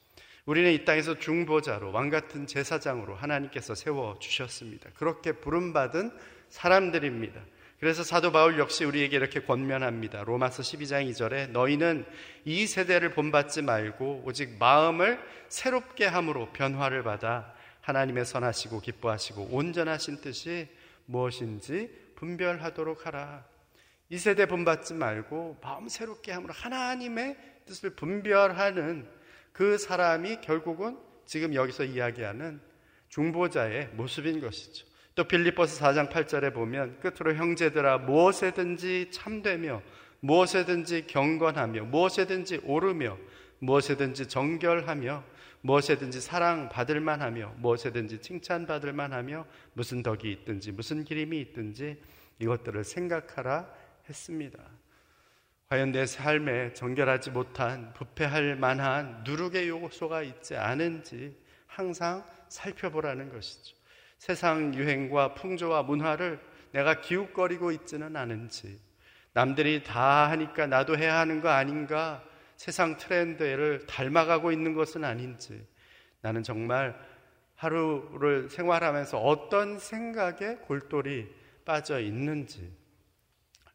우리는 0.46 0.70
이 0.70 0.84
땅에서 0.84 1.18
중보자로 1.18 1.90
왕 1.90 2.08
같은 2.08 2.46
제사장으로 2.46 3.16
하나님께서 3.16 3.74
세워 3.74 4.16
주셨습니다. 4.20 4.90
그렇게 4.94 5.32
부름받은 5.32 6.16
사람들입니다. 6.50 7.40
그래서 7.84 8.02
사도 8.02 8.32
바울 8.32 8.58
역시 8.58 8.86
우리에게 8.86 9.14
이렇게 9.14 9.40
권면합니다. 9.40 10.24
로마서 10.24 10.62
12장 10.62 11.06
2절에 11.10 11.50
너희는 11.50 12.06
이 12.46 12.66
세대를 12.66 13.10
본받지 13.10 13.60
말고 13.60 14.22
오직 14.24 14.56
마음을 14.58 15.22
새롭게 15.50 16.06
함으로 16.06 16.50
변화를 16.54 17.02
받아 17.02 17.52
하나님의 17.82 18.24
선하시고 18.24 18.80
기뻐하시고 18.80 19.48
온전하신 19.50 20.22
뜻이 20.22 20.66
무엇인지 21.04 21.90
분별하도록 22.14 23.04
하라. 23.04 23.44
이 24.08 24.16
세대 24.16 24.46
본받지 24.46 24.94
말고 24.94 25.58
마음 25.60 25.86
새롭게 25.90 26.32
함으로 26.32 26.54
하나님의 26.54 27.36
뜻을 27.66 27.90
분별하는 27.90 29.06
그 29.52 29.76
사람이 29.76 30.40
결국은 30.40 30.96
지금 31.26 31.54
여기서 31.54 31.84
이야기하는 31.84 32.62
중보자의 33.10 33.88
모습인 33.92 34.40
것이죠. 34.40 34.86
또 35.14 35.24
빌립보서 35.24 35.84
4장 35.84 36.10
8절에 36.10 36.52
보면 36.52 36.98
끝으로 37.00 37.34
형제들아 37.34 37.98
무엇에든지 37.98 39.10
참되며 39.12 39.82
무엇에든지 40.20 41.06
경건하며 41.06 41.84
무엇에든지 41.84 42.62
오르며 42.64 43.16
무엇에든지 43.60 44.28
정결하며 44.28 45.22
무엇에든지 45.60 46.20
사랑받을 46.20 47.00
만하며 47.00 47.54
무엇에든지 47.58 48.20
칭찬받을 48.20 48.92
만하며 48.92 49.46
무슨 49.72 50.02
덕이 50.02 50.30
있든지 50.32 50.72
무슨 50.72 51.04
기림이 51.04 51.40
있든지 51.40 51.96
이것들을 52.40 52.82
생각하라 52.84 53.70
했습니다. 54.08 54.58
과연 55.68 55.92
내 55.92 56.06
삶에 56.06 56.74
정결하지 56.74 57.30
못한 57.30 57.94
부패할 57.94 58.56
만한 58.56 59.22
누룩의 59.24 59.68
요소가 59.68 60.22
있지 60.22 60.56
않은지 60.56 61.36
항상 61.66 62.24
살펴보라는 62.48 63.32
것이죠. 63.32 63.76
세상 64.18 64.74
유행과 64.74 65.34
풍조와 65.34 65.82
문화를 65.82 66.40
내가 66.72 67.00
기웃거리고 67.00 67.72
있지는 67.72 68.16
않은지, 68.16 68.80
남들이 69.32 69.82
다 69.82 70.30
하니까 70.30 70.66
나도 70.66 70.96
해야 70.96 71.18
하는 71.18 71.40
거 71.40 71.48
아닌가, 71.48 72.24
세상 72.56 72.96
트렌드를 72.96 73.86
닮아가고 73.86 74.52
있는 74.52 74.74
것은 74.74 75.04
아닌지, 75.04 75.66
나는 76.20 76.42
정말 76.42 76.98
하루를 77.54 78.48
생활하면서 78.48 79.18
어떤 79.18 79.78
생각에 79.78 80.56
골똘히 80.62 81.32
빠져 81.64 82.00
있는지, 82.00 82.72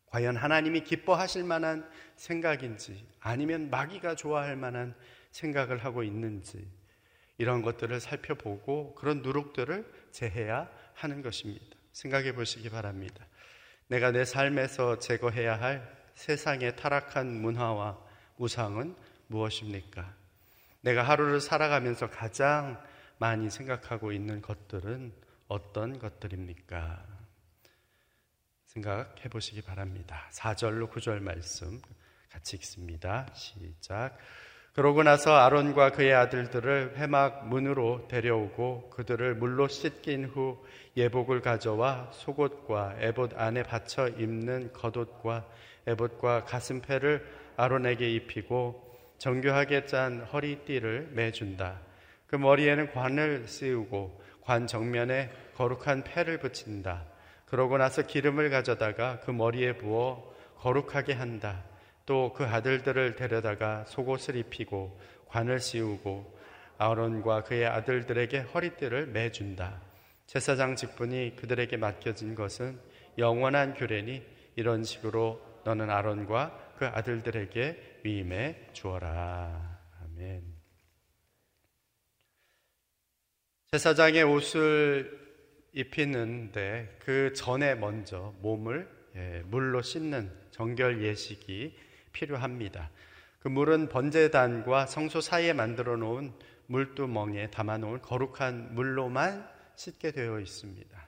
과연 0.07 0.35
하나님이 0.35 0.81
기뻐하실 0.81 1.43
만한 1.43 1.87
생각인지, 2.15 3.05
아니면 3.19 3.69
마귀가 3.69 4.15
좋아할 4.15 4.55
만한 4.55 4.95
생각을 5.31 5.83
하고 5.85 6.03
있는지, 6.03 6.67
이런 7.37 7.61
것들을 7.61 7.99
살펴보고 7.99 8.95
그런 8.95 9.21
누룩들을 9.21 9.85
제해야 10.11 10.69
하는 10.93 11.21
것입니다. 11.21 11.77
생각해 11.91 12.33
보시기 12.33 12.69
바랍니다. 12.69 13.25
내가 13.87 14.11
내 14.11 14.25
삶에서 14.25 14.99
제거해야 14.99 15.59
할 15.59 15.97
세상의 16.13 16.75
타락한 16.75 17.41
문화와 17.41 17.97
우상은 18.37 18.95
무엇입니까? 19.27 20.13
내가 20.81 21.03
하루를 21.03 21.41
살아가면서 21.41 22.09
가장 22.09 22.81
많이 23.17 23.49
생각하고 23.49 24.11
있는 24.11 24.41
것들은 24.41 25.13
어떤 25.47 25.99
것들입니까? 25.99 27.05
생각해 28.67 29.29
보시기 29.29 29.61
바랍니다. 29.61 30.29
4절로 30.31 30.91
9절 30.91 31.19
말씀 31.21 31.81
같이 32.29 32.55
읽습니다. 32.57 33.27
시작. 33.33 34.17
그러고 34.73 35.03
나서 35.03 35.35
아론과 35.35 35.91
그의 35.91 36.13
아들들을 36.13 36.93
회막 36.95 37.47
문으로 37.47 38.07
데려오고 38.07 38.91
그들을 38.91 39.35
물로 39.35 39.67
씻긴 39.67 40.25
후 40.25 40.63
예복을 40.95 41.41
가져와 41.41 42.09
속옷과 42.13 42.97
에봇 42.99 43.31
안에 43.35 43.63
받쳐 43.63 44.09
입는 44.09 44.71
겉옷과 44.73 45.45
에봇과 45.87 46.45
가슴패를 46.45 47.25
아론에게 47.57 48.09
입히고 48.11 48.89
정교하게 49.17 49.85
짠 49.85 50.21
허리띠를 50.21 51.09
매준다. 51.13 51.79
그 52.27 52.35
머리에는 52.35 52.91
관을 52.93 53.47
씌우고 53.47 54.21
관 54.41 54.67
정면에 54.67 55.31
거룩한 55.55 56.03
패를 56.03 56.39
붙인다. 56.39 57.05
그러고 57.47 57.77
나서 57.77 58.03
기름을 58.03 58.49
가져다가 58.49 59.19
그 59.21 59.31
머리에 59.31 59.73
부어 59.73 60.31
거룩하게 60.59 61.13
한다. 61.13 61.63
또 62.09 62.33
그 62.33 62.43
아들들을 62.43 63.15
데려다가 63.15 63.85
속옷을 63.85 64.35
입히고 64.35 64.99
관을 65.27 65.59
씌우고 65.59 66.39
아론과 66.79 67.43
그의 67.43 67.67
아들들에게 67.67 68.39
허리띠를 68.39 69.05
매준다. 69.05 69.79
제사장 70.25 70.75
직분이 70.75 71.35
그들에게 71.35 71.77
맡겨진 71.77 72.33
것은 72.33 72.79
영원한 73.19 73.75
규례니 73.75 74.23
이런 74.55 74.83
식으로 74.83 75.39
너는 75.65 75.91
아론과 75.91 76.73
그 76.79 76.87
아들들에게 76.87 77.99
위임해 78.03 78.57
주어라. 78.73 79.79
아멘. 80.01 80.41
제사장의 83.71 84.23
옷을 84.23 85.29
입히는데 85.73 86.97
그 86.97 87.33
전에 87.33 87.75
먼저 87.75 88.33
몸을 88.39 88.89
예, 89.15 89.43
물로 89.45 89.83
씻는 89.83 90.31
정결 90.49 91.03
예식이 91.03 91.88
필요합니다. 92.19 92.89
그 93.39 93.47
물은 93.47 93.87
번제단과 93.87 94.85
성소 94.85 95.21
사이에 95.21 95.53
만들어 95.53 95.95
놓은 95.95 96.33
물두멍에 96.67 97.49
담아 97.51 97.77
놓은 97.77 98.01
거룩한 98.01 98.75
물로만 98.75 99.47
씻게 99.75 100.11
되어 100.11 100.39
있습니다. 100.39 101.07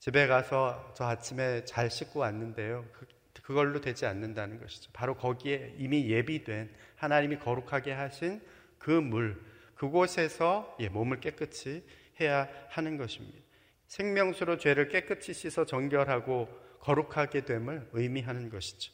집에 0.00 0.26
가서 0.26 0.92
저 0.96 1.04
아침에 1.04 1.64
잘 1.64 1.88
씻고 1.88 2.20
왔는데요. 2.20 2.84
그, 2.92 3.06
그걸로 3.42 3.80
되지 3.80 4.06
않는다는 4.06 4.60
것이죠. 4.60 4.90
바로 4.92 5.14
거기에 5.16 5.76
이미 5.78 6.10
예비된 6.10 6.74
하나님이 6.96 7.38
거룩하게 7.38 7.92
하신 7.92 8.40
그 8.78 8.90
물, 8.90 9.40
그곳에서 9.76 10.76
예, 10.80 10.88
몸을 10.88 11.20
깨끗이 11.20 11.84
해야 12.20 12.48
하는 12.68 12.96
것입니다. 12.96 13.38
생명수로 13.86 14.58
죄를 14.58 14.88
깨끗이 14.88 15.32
씻어 15.32 15.64
정결하고 15.64 16.48
거룩하게 16.80 17.44
됨을 17.44 17.88
의미하는 17.92 18.50
것이죠. 18.50 18.92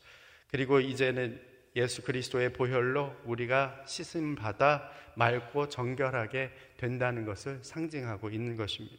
그리고 0.51 0.81
이제는 0.81 1.41
예수 1.77 2.03
그리스도의 2.03 2.53
보혈로 2.53 3.15
우리가 3.25 3.85
씻음 3.87 4.35
받아 4.35 4.91
맑고 5.15 5.69
정결하게 5.69 6.51
된다는 6.77 7.25
것을 7.25 7.59
상징하고 7.63 8.31
있는 8.31 8.57
것입니다. 8.57 8.97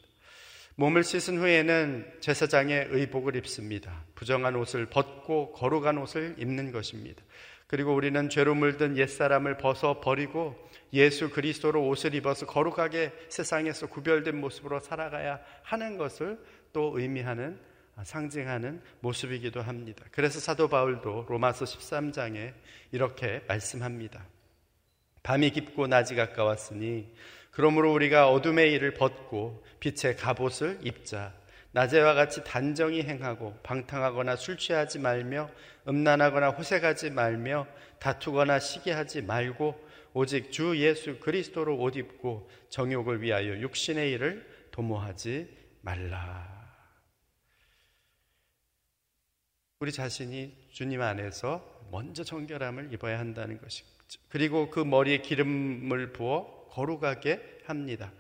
몸을 0.76 1.04
씻은 1.04 1.40
후에는 1.40 2.20
제사장의 2.22 2.88
의복을 2.92 3.36
입습니다. 3.36 4.06
부정한 4.16 4.56
옷을 4.56 4.86
벗고 4.86 5.52
거룩한 5.52 5.98
옷을 5.98 6.36
입는 6.38 6.72
것입니다. 6.72 7.22
그리고 7.68 7.94
우리는 7.94 8.30
죄로 8.30 8.56
물든 8.56 8.98
옛사람을 8.98 9.58
벗어 9.58 10.00
버리고 10.00 10.56
예수 10.94 11.30
그리스도로 11.30 11.86
옷을 11.88 12.16
입어서 12.16 12.46
거룩하게 12.46 13.12
세상에서 13.28 13.88
구별된 13.88 14.40
모습으로 14.40 14.80
살아가야 14.80 15.40
하는 15.64 15.98
것을 15.98 16.40
또 16.74 16.98
의미하는 16.98 17.60
상징하는 18.04 18.82
모습이기도 19.02 19.62
합니다. 19.62 20.06
그래서 20.12 20.40
사도 20.40 20.68
바울도 20.68 21.26
로마서 21.28 21.66
13장에 21.66 22.54
이렇게 22.92 23.42
말씀합니다. 23.48 24.26
밤이 25.24 25.52
깊고 25.52 25.88
낮이 25.88 26.16
가까웠으니 26.16 27.14
그러므로 27.52 27.94
우리가 27.94 28.30
어둠의 28.30 28.72
일을 28.74 28.94
벗고 28.94 29.64
빛의 29.80 30.16
갑옷을 30.16 30.80
입자. 30.84 31.34
낮에와 31.72 32.14
같이 32.16 32.44
단정히 32.44 33.04
행하고 33.04 33.58
방탕하거나 33.62 34.36
술 34.38 34.58
취하지 34.58 35.00
말며 35.00 35.50
음란하거나 35.88 36.50
호색하지 36.52 37.12
말며 37.12 37.68
다투거나 38.00 38.60
시기하지 38.60 39.24
말고 39.24 39.88
오직 40.14 40.52
주 40.52 40.78
예수 40.78 41.20
그리스도로 41.20 41.78
옷 41.78 41.96
입고 41.96 42.50
정욕을 42.70 43.22
위하여 43.22 43.60
육신의 43.60 44.12
일을 44.14 44.48
도모하지 44.72 45.48
말라. 45.82 46.59
우리 49.82 49.94
자신이 49.94 50.54
주님 50.72 51.02
안에서 51.02 51.86
먼저 51.90 52.22
정결함을 52.22 52.92
입어야 52.92 53.18
한다는 53.18 53.62
것이죠. 53.62 53.86
그리고 54.28 54.70
그 54.70 54.82
머리에 54.82 55.20
기름을 55.20 56.12
부어 56.12 56.68
거룩하게 56.70 57.62
합니다. 57.64 58.12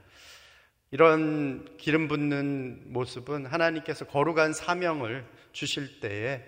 이런 0.91 1.75
기름 1.75 2.07
붓는 2.07 2.93
모습은 2.93 3.45
하나님께서 3.45 4.05
거룩한 4.05 4.53
사명을 4.53 5.25
주실 5.51 5.99
때에 5.99 6.45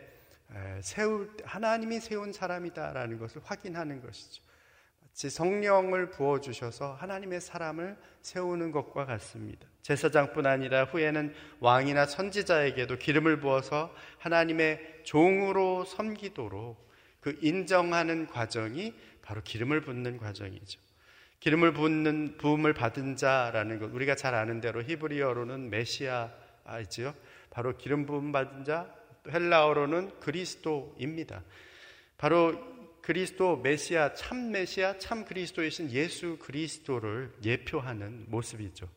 세울 0.79 1.35
하나님이 1.43 1.99
세운 1.99 2.31
사람이다라는 2.31 3.19
것을 3.19 3.41
확인하는 3.43 4.01
것이죠. 4.01 4.41
성령을 5.29 6.09
부어 6.09 6.39
주셔서 6.41 6.93
하나님의 6.93 7.41
사람을 7.41 7.97
세우는 8.21 8.71
것과 8.71 9.05
같습니다. 9.05 9.67
제사장뿐 9.81 10.45
아니라 10.45 10.85
후에는 10.85 11.33
왕이나 11.59 12.05
선지자에게도 12.05 12.97
기름을 12.97 13.39
부어서 13.39 13.93
하나님의 14.19 15.01
종으로 15.03 15.85
섬기도록 15.85 16.89
그 17.19 17.37
인정하는 17.41 18.27
과정이 18.27 18.93
바로 19.21 19.41
기름을 19.43 19.81
붓는 19.81 20.17
과정이죠. 20.17 20.79
기름을 21.39 21.73
붓는 21.73 22.37
부음을 22.37 22.73
받은 22.73 23.15
자라는 23.15 23.79
것 23.79 23.91
우리가 23.91 24.15
잘 24.15 24.35
아는 24.35 24.61
대로 24.61 24.83
히브리어로는 24.83 25.69
메시아이지요. 25.69 27.13
바로 27.49 27.77
기름 27.77 28.05
부음 28.05 28.31
받은 28.31 28.63
자 28.63 28.93
헬라어로는 29.29 30.19
그리스도입니다. 30.19 31.43
바로 32.17 32.71
그리스도 33.11 33.57
메시아 33.57 34.13
참 34.13 34.51
메시아 34.51 34.97
참 34.97 35.25
그리스도이신 35.25 35.91
예수 35.91 36.37
그리스도를 36.39 37.33
예표하는 37.43 38.23
모습이죠. 38.29 38.87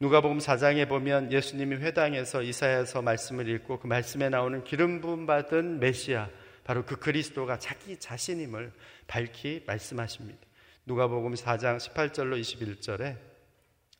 누가복음 0.00 0.38
4장에 0.38 0.88
보면 0.88 1.30
예수님이 1.30 1.76
회당에서 1.76 2.40
이사야서 2.40 3.02
말씀을 3.02 3.50
읽고 3.50 3.80
그 3.80 3.86
말씀에 3.86 4.30
나오는 4.30 4.64
기름 4.64 5.02
부음 5.02 5.26
받은 5.26 5.78
메시아 5.78 6.30
바로 6.64 6.86
그 6.86 6.96
그리스도가 6.96 7.58
자기 7.58 7.98
자신임을 7.98 8.72
밝히 9.06 9.62
말씀하십니다. 9.66 10.40
누가복음 10.86 11.34
4장 11.34 11.76
18절로 11.76 12.40
21절에 12.40 13.18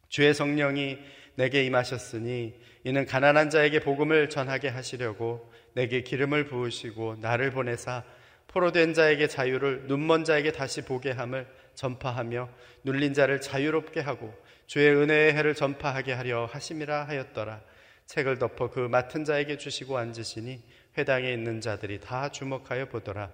주의 0.09 0.33
성령이 0.33 0.97
내게 1.35 1.67
임하셨으니 1.67 2.55
이는 2.85 3.05
가난한 3.05 3.51
자에게 3.51 3.81
복음을 3.81 4.31
전하게 4.31 4.69
하시려고 4.69 5.53
내게 5.75 6.03
기름을 6.03 6.47
부으시고 6.47 7.17
나를 7.21 7.51
보내사 7.51 8.05
포로된 8.51 8.95
자에게 8.95 9.29
자유를 9.29 9.85
눈먼 9.87 10.25
자에게 10.25 10.51
다시 10.51 10.83
보게 10.83 11.13
함을 11.13 11.47
전파하며 11.75 12.49
눌린 12.83 13.15
자를 13.15 13.41
자유롭게 13.41 14.01
하고 14.01 14.35
주의 14.67 14.91
은혜의 14.91 15.35
해를 15.35 15.55
전파하게 15.55 16.13
하려 16.13 16.47
하심이라 16.47 17.05
하였더라. 17.05 17.63
책을 18.07 18.39
덮어 18.39 18.71
그 18.71 18.81
맡은 18.81 19.25
자에게 19.25 19.57
주시고 19.57 19.97
앉으시니 19.97 20.63
회당에 20.99 21.33
있는 21.33 21.61
자들이 21.61 22.01
다 22.01 22.31
주목하여 22.31 22.87
보더라. 22.87 23.31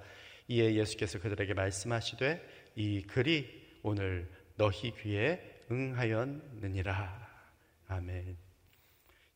이에 0.49 0.75
예수께서 0.75 1.19
그들에게 1.19 1.55
말씀하시되 1.55 2.47
이 2.77 3.03
글이 3.03 3.79
오늘 3.83 4.29
너희 4.57 4.93
귀에 5.03 5.41
응하였느니라. 5.71 7.27
아멘. 7.89 8.37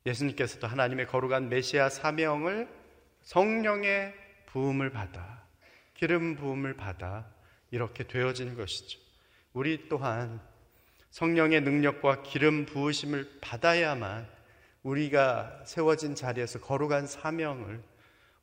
예수님께서도 0.05 0.67
하나님의 0.67 1.07
거룩한 1.07 1.49
메시아 1.49 1.89
사명을 1.89 2.69
성령의 3.23 4.15
부음을 4.47 4.91
받아 4.91 5.40
기름 6.01 6.35
부음을 6.35 6.73
받아 6.73 7.31
이렇게 7.71 8.05
되어진 8.05 8.57
것이죠. 8.57 8.99
우리 9.53 9.87
또한 9.91 10.41
성령의 11.11 11.61
능력과 11.61 12.23
기름 12.23 12.65
부으심을 12.65 13.41
받아야만 13.43 14.27
우리가 14.83 15.63
세워진 15.67 16.15
자리에서 16.15 16.59
거룩한 16.61 17.07
사명을 17.07 17.83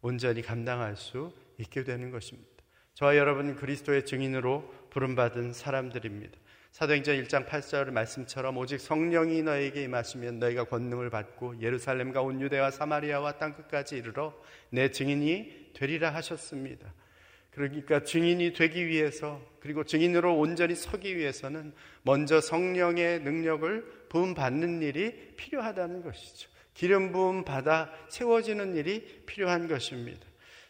온전히 0.02 0.44
감당할 0.44 0.96
수 0.98 1.34
있게 1.58 1.84
되는 1.84 2.12
것입니다. 2.12 2.48
저와 2.94 3.18
여러분 3.18 3.56
그리스도의 3.56 4.06
증인으로 4.06 4.72
부름받은 4.92 5.54
사람들입니다. 5.54 6.38
사도행전 6.74 7.24
1장 7.24 7.48
8절 7.48 7.90
말씀처럼 7.90 8.56
오직 8.58 8.80
성령이 8.80 9.42
너에게 9.42 9.82
임하시면 9.82 10.38
너희가 10.38 10.66
권능을 10.66 11.10
받고 11.10 11.60
예루살렘과 11.60 12.22
온 12.22 12.40
유대와 12.40 12.70
사마리아와 12.70 13.40
땅 13.40 13.56
끝까지 13.56 13.98
이르러 13.98 14.40
내 14.70 14.92
증인이 14.92 15.72
되리라 15.74 16.14
하셨습니다. 16.14 16.94
그러니까 17.58 18.04
증인이 18.04 18.54
되기 18.54 18.86
위해서 18.86 19.42
그리고 19.60 19.84
증인으로 19.84 20.38
온전히 20.38 20.76
서기 20.76 21.18
위해서는 21.18 21.74
먼저 22.04 22.40
성령의 22.40 23.22
능력을 23.22 24.06
부음 24.10 24.36
받는 24.36 24.84
일이 24.84 25.34
필요하다는 25.38 26.04
것이죠. 26.04 26.52
기름 26.76 27.12
부음 27.12 27.44
받아 27.44 27.92
세워지는 28.10 28.76
일이 28.76 29.24
필요한 29.26 29.68
것입니다. 29.68 30.20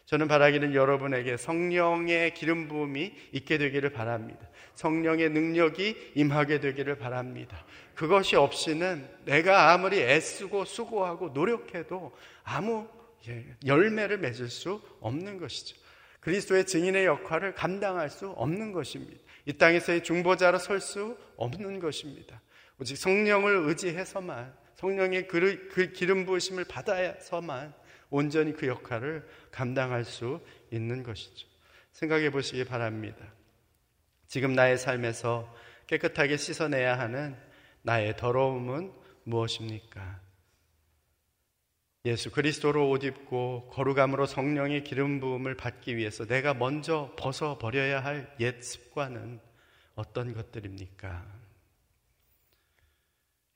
저는 0.06 0.28
바라기는 0.28 0.74
여러분에게 0.74 1.36
성령의 1.36 2.32
기름 2.32 2.68
부음이 2.68 3.12
있게 3.32 3.58
되기를 3.58 3.90
바랍니다. 3.90 4.48
성령의 4.74 5.28
능력이 5.28 6.12
임하게 6.14 6.60
되기를 6.60 6.96
바랍니다. 6.96 7.66
그것이 7.94 8.34
없이는 8.34 9.06
내가 9.26 9.72
아무리 9.74 10.00
애쓰고 10.00 10.64
수고하고 10.64 11.28
노력해도 11.28 12.16
아무 12.44 12.88
예, 13.28 13.44
열매를 13.66 14.16
맺을 14.16 14.48
수 14.48 14.80
없는 15.00 15.38
것이죠. 15.38 15.76
그리스도의 16.20 16.66
증인의 16.66 17.06
역할을 17.06 17.54
감당할 17.54 18.10
수 18.10 18.30
없는 18.30 18.72
것입니다. 18.72 19.22
이 19.46 19.52
땅에서의 19.52 20.02
중보자로 20.02 20.58
설 20.58 20.80
수 20.80 21.16
없는 21.36 21.80
것입니다. 21.80 22.40
오직 22.80 22.96
성령을 22.96 23.68
의지해서만 23.68 24.54
성령의 24.74 25.26
그, 25.26 25.68
그 25.68 25.92
기름 25.92 26.24
부으심을 26.26 26.64
받아서만 26.64 27.74
온전히 28.10 28.52
그 28.52 28.66
역할을 28.66 29.26
감당할 29.50 30.04
수 30.04 30.40
있는 30.70 31.02
것이죠. 31.02 31.46
생각해 31.92 32.30
보시기 32.30 32.64
바랍니다. 32.64 33.24
지금 34.28 34.52
나의 34.52 34.78
삶에서 34.78 35.52
깨끗하게 35.86 36.36
씻어내야 36.36 36.98
하는 36.98 37.36
나의 37.82 38.16
더러움은 38.16 38.92
무엇입니까? 39.24 40.20
예수 42.04 42.30
그리스도로 42.30 42.90
옷 42.90 43.02
입고 43.04 43.70
거룩함으로 43.72 44.26
성령의 44.26 44.84
기름 44.84 45.20
부음을 45.20 45.56
받기 45.56 45.96
위해서 45.96 46.26
내가 46.26 46.54
먼저 46.54 47.12
벗어 47.18 47.58
버려야 47.58 48.04
할 48.04 48.34
옛 48.40 48.62
습관은 48.62 49.40
어떤 49.94 50.32
것들입니까? 50.32 51.26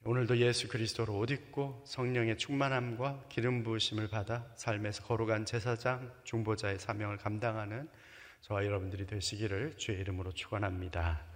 오늘도 0.04 0.38
예수 0.38 0.66
그리스도로 0.66 1.16
옷 1.16 1.30
입고 1.30 1.84
성령의 1.86 2.36
충만함과 2.36 3.26
기름 3.28 3.62
부으심을 3.62 4.08
받아 4.08 4.44
삶에서 4.56 5.04
거룩한 5.04 5.46
제사장, 5.46 6.12
중보자의 6.24 6.80
사명을 6.80 7.18
감당하는 7.18 7.88
저와 8.40 8.66
여러분들이 8.66 9.06
되시기를 9.06 9.76
주의 9.76 10.00
이름으로 10.00 10.32
축원합니다. 10.32 11.31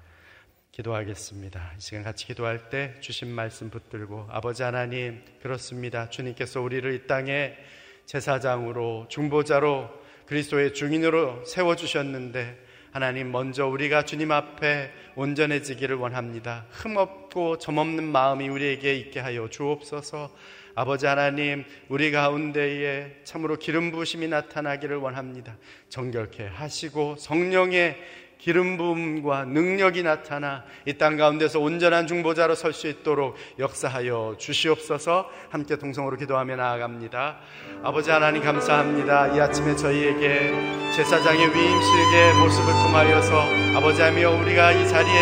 기도하겠습니다. 0.77 1.73
이 1.79 1.81
시간 1.81 2.03
같이 2.03 2.27
기도할 2.27 2.69
때 2.69 2.95
주신 3.01 3.31
말씀 3.31 3.71
붙들고 3.71 4.27
아버지 4.31 4.63
하나님 4.63 5.23
그렇습니다. 5.41 6.11
주님께서 6.11 6.61
우리를 6.61 6.93
이 6.93 7.07
땅에 7.07 7.57
제사장으로 8.05 9.07
중보자로 9.09 9.89
그리스도의 10.27 10.75
중인으로 10.75 11.47
세워 11.47 11.77
주셨는데 11.77 12.59
하나님 12.91 13.33
먼저 13.33 13.67
우리가 13.67 14.03
주님 14.05 14.33
앞에 14.33 14.91
온전해지기를 15.15 15.97
원합니다. 15.97 16.67
흠없고 16.71 17.57
점없는 17.57 18.05
마음이 18.05 18.49
우리에게 18.49 18.97
있게 18.97 19.21
하여 19.21 19.49
주옵소서. 19.49 20.31
아버지 20.75 21.07
하나님, 21.07 21.65
우리 21.89 22.11
가운데에 22.11 23.23
참으로 23.25 23.57
기름 23.57 23.93
부심이 23.93 24.29
나타나기를 24.29 24.99
원합니다. 24.99 25.57
정결케 25.89 26.49
하시고 26.49 27.17
성령의 27.19 27.97
기름 28.39 28.77
부음과 28.77 29.45
능력이 29.47 30.03
나타나 30.03 30.63
이 30.87 30.93
땅 30.99 31.17
가운데서 31.17 31.59
온전한 31.61 32.07
중보자로 32.07 32.55
설 32.55 32.73
수 32.73 32.87
있도록 32.89 33.37
역사하여 33.59 34.37
주시옵소서 34.39 35.29
함께 35.51 35.77
동성으로 35.77 36.17
기도하며 36.17 36.57
나아갑니다. 36.57 37.39
아버지 37.83 38.11
하나님 38.11 38.43
감사합니다. 38.43 39.29
이 39.35 39.41
아침에 39.41 39.75
저희에게 39.77 40.53
제사장의 40.95 41.41
위임식의 41.55 42.35
모습을 42.41 42.73
통하여서 42.73 43.77
아버지 43.77 44.03
하며 44.03 44.31
우리가 44.31 44.73
이 44.73 44.89
자리에 44.89 45.21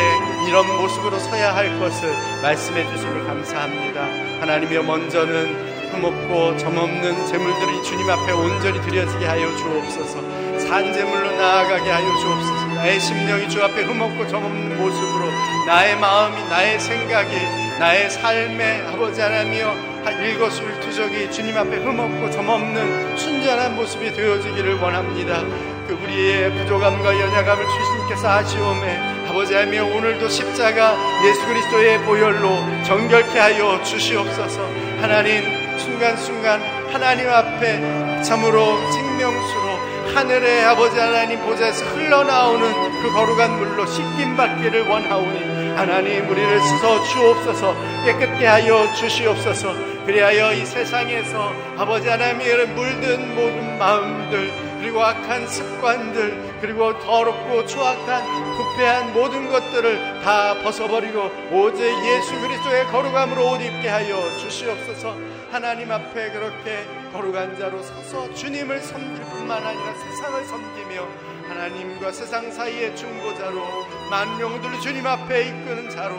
이런 0.49 0.67
모습으로 0.81 1.19
서야 1.19 1.55
할 1.55 1.79
것을 1.79 2.09
말씀해 2.43 2.85
주시니 2.91 3.27
감사합니다. 3.27 4.03
하나님이여 4.41 4.83
먼저는 4.83 5.75
흠없고 5.93 6.57
점없는 6.59 7.27
재물들이 7.27 7.83
주님 7.85 8.11
앞에 8.11 8.33
온전히 8.33 8.81
드려지게 8.83 9.25
하여 9.25 9.57
주옵소서. 9.57 10.54
산재물로 10.75 11.31
나아가게 11.37 11.89
하여 11.89 12.05
주옵소서. 12.05 12.67
나의 12.75 12.99
심령이 12.99 13.49
주 13.49 13.63
앞에 13.63 13.85
흠없고 13.85 14.27
점없는 14.27 14.77
모습으로 14.77 15.31
나의 15.69 15.97
마음이 15.97 16.37
나의 16.49 16.81
생각이 16.81 17.31
나의 17.79 18.11
삶의 18.11 18.83
아버지 18.89 19.21
하나며 19.21 19.73
일거수일투족이 20.05 21.31
주님 21.31 21.57
앞에 21.57 21.77
흠없고 21.77 22.29
점없는 22.29 23.17
순전한 23.17 23.77
모습이 23.77 24.15
되어지기를 24.15 24.81
원합니다. 24.81 25.43
그 25.87 25.95
우리의 25.95 26.51
부족함과 26.53 27.21
연약함을 27.21 27.65
주님께서 27.65 28.29
아시오매 28.29 29.29
아버지 29.29 29.55
하며 29.55 29.85
오늘도 29.85 30.29
십자가 30.29 30.97
예수 31.25 31.47
그리스도의 31.47 32.01
보혈로 32.01 32.83
정결케 32.85 33.39
하여 33.39 33.81
주시옵소서 33.85 34.69
하나님 35.01 35.45
순간순간 35.79 36.61
하나님 36.93 37.29
앞에 37.29 38.23
참으로 38.23 38.77
생명수로 38.91 39.74
하늘의 40.15 40.65
아버지 40.65 40.97
하나님 40.97 41.41
보좌에서 41.41 41.85
흘러나오는 41.87 42.73
그 43.03 43.13
거룩한 43.13 43.59
물로 43.59 43.85
씻김 43.85 44.37
받기를 44.37 44.87
원하오니 44.87 45.75
하나님 45.75 46.31
우리를 46.31 46.61
씻어 46.61 47.03
주옵소서 47.03 47.75
깨끗게 48.05 48.47
하여 48.47 48.93
주시옵소서. 48.95 49.75
그리하여 50.07 50.53
이 50.53 50.65
세상에서 50.65 51.53
아버지 51.77 52.09
하나님의 52.09 52.69
물든 52.69 53.35
모든 53.35 53.79
마음들 53.79 54.53
그리고 54.85 55.03
악한 55.03 55.49
습관들 55.49 56.59
그리고 56.61 56.99
더럽고 56.99 57.65
추악한 57.65 58.23
부패한 58.55 59.15
모든 59.15 59.49
것들을 59.49 60.21
다 60.21 60.63
벗어버리고 60.63 61.31
오직 61.51 61.85
예수 61.85 62.39
그리스도의 62.39 62.85
거룩함으로 62.89 63.53
옷 63.53 63.63
입게 63.63 63.89
하여 63.89 64.21
주시옵소서. 64.37 65.17
하나님 65.51 65.91
앞에 65.91 66.33
그렇게 66.33 66.87
거룩한 67.15 67.59
자로 67.59 67.83
서서 67.83 68.35
주님을 68.35 68.83
섬길 68.83 69.25
뿐만 69.25 69.65
아니라 69.65 69.95
세상을 69.95 70.45
섬기며 70.45 71.09
하나님과 71.49 72.13
세상 72.13 72.53
사이의 72.53 72.95
중보자로 72.95 73.63
만명들을 74.11 74.81
주님 74.81 75.07
앞에 75.07 75.47
이끄는 75.47 75.89
자로 75.89 76.15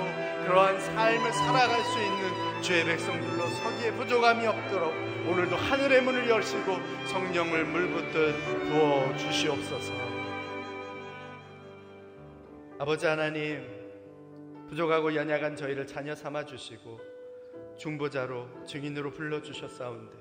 그러한 0.48 0.82
삶을 0.82 1.34
살아갈 1.34 1.84
수 1.84 2.00
있는 2.00 2.55
주의 2.66 2.84
백성들로 2.84 3.46
서기에 3.48 3.92
부족함이 3.92 4.48
없도록 4.48 4.92
오늘도 5.28 5.56
하늘의 5.56 6.02
문을 6.02 6.28
여시고 6.28 6.78
성령을 7.06 7.64
물붓듯 7.64 8.36
부어 8.72 9.16
주시옵소서. 9.18 9.94
아버지 12.80 13.06
하나님, 13.06 13.64
부족하고 14.68 15.14
연약한 15.14 15.56
저희를 15.56 15.86
자녀 15.86 16.16
삼아 16.16 16.46
주시고 16.46 17.00
중보자로 17.78 18.66
증인으로 18.66 19.12
불러 19.12 19.44
주셨사온데 19.44 20.18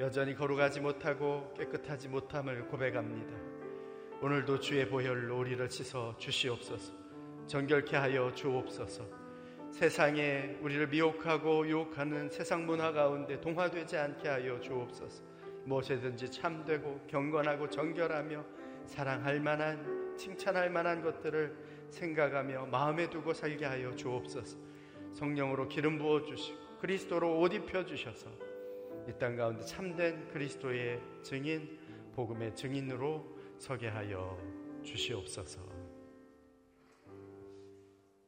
여전히 0.00 0.34
거룩하지 0.34 0.80
못하고 0.80 1.54
깨끗하지 1.56 2.08
못함을 2.08 2.68
고백합니다. 2.68 3.34
오늘도 4.20 4.60
주의 4.60 4.86
보혈로 4.86 5.38
우리를 5.38 5.70
씻어 5.70 6.14
주시옵소서. 6.18 6.92
정결케 7.46 7.96
하여 7.96 8.30
주옵소서. 8.34 9.25
세상에 9.76 10.56
우리를 10.62 10.88
미혹하고 10.88 11.68
유혹하는 11.68 12.30
세상 12.30 12.64
문화 12.64 12.92
가운데 12.92 13.38
동화되지 13.38 13.98
않게 13.98 14.26
하여 14.26 14.58
주옵소서. 14.58 15.22
무엇이든지 15.66 16.30
참되고 16.30 17.02
경건하고 17.06 17.68
정결하며 17.68 18.42
사랑할 18.86 19.38
만한 19.38 20.16
칭찬할 20.16 20.70
만한 20.70 21.02
것들을 21.02 21.54
생각하며 21.90 22.66
마음에 22.66 23.10
두고 23.10 23.34
살게 23.34 23.66
하여 23.66 23.94
주옵소서. 23.94 24.56
성령으로 25.12 25.68
기름 25.68 25.98
부어 25.98 26.22
주시고 26.24 26.78
그리스도로 26.78 27.38
옷 27.38 27.52
입혀 27.52 27.84
주셔서 27.84 28.30
이 29.06 29.12
땅 29.18 29.36
가운데 29.36 29.62
참된 29.62 30.26
그리스도의 30.28 31.02
증인, 31.22 31.78
복음의 32.14 32.56
증인으로 32.56 33.22
서게 33.58 33.88
하여 33.88 34.38
주시옵소서. 34.82 35.75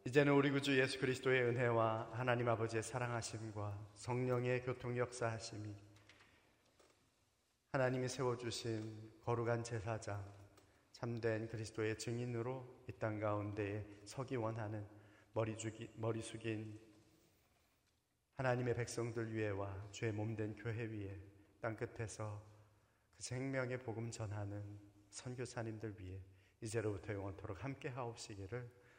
이제는 0.08 0.32
우리 0.32 0.50
구주 0.50 0.80
예수 0.80 0.98
그리스도의 0.98 1.42
은혜와 1.42 2.12
하나님 2.14 2.48
아버지의 2.48 2.82
사랑하심과 2.82 3.78
성령의 3.94 4.62
교통 4.62 4.96
역사하심이 4.96 5.76
하나님이 7.72 8.08
세워주신 8.08 9.20
거룩한 9.20 9.62
제사장, 9.62 10.24
참된 10.92 11.46
그리스도의 11.46 11.98
증인으로 11.98 12.84
이 12.88 12.92
땅 12.92 13.20
가운데 13.20 13.84
서기 14.06 14.36
원하는 14.36 14.88
머리, 15.34 15.58
죽이, 15.58 15.90
머리 15.96 16.22
숙인 16.22 16.80
하나님의 18.38 18.76
백성들 18.76 19.30
위에와 19.34 19.90
주의 19.90 20.10
몸된 20.10 20.56
교회 20.56 20.86
위에 20.86 21.20
땅 21.60 21.76
끝에서 21.76 22.42
그 23.14 23.22
생명의 23.22 23.80
복음 23.80 24.10
전하는 24.10 24.80
선교사님들 25.10 25.96
위해 26.00 26.18
이제로부터 26.62 27.12
영원토록 27.12 27.62
함께 27.62 27.90
하옵시기를 27.90 28.77